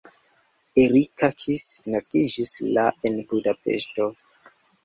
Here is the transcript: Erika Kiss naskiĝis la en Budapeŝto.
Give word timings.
Erika 0.83 1.29
Kiss 1.43 1.67
naskiĝis 1.97 2.55
la 2.79 2.89
en 3.11 3.23
Budapeŝto. 3.35 4.09